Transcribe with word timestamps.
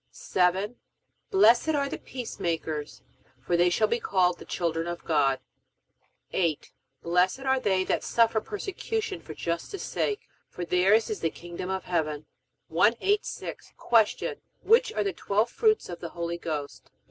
7. 0.09 0.77
Blessed 1.29 1.69
are 1.75 1.87
the 1.87 1.99
peacemakers, 1.99 3.03
for 3.39 3.55
they 3.55 3.69
shall 3.69 3.87
be 3.87 3.99
called 3.99 4.39
the 4.39 4.45
children 4.45 4.87
of 4.87 5.05
God. 5.05 5.39
8. 6.31 6.71
Blessed 7.03 7.41
are 7.41 7.59
they 7.59 7.83
that 7.83 8.03
suffer 8.03 8.41
persecution 8.41 9.21
for 9.21 9.35
justice 9.35 9.83
sake, 9.83 10.21
for 10.49 10.65
theirs 10.65 11.11
is 11.11 11.19
the 11.19 11.29
kingdom 11.29 11.69
of 11.69 11.83
heaven. 11.83 12.25
186. 12.69 13.73
Q. 14.09 14.37
Which 14.63 14.91
are 14.91 15.03
the 15.03 15.13
twelve 15.13 15.51
fruits 15.51 15.87
of 15.87 15.99
the 15.99 16.09
Holy 16.09 16.39
Ghost? 16.39 16.89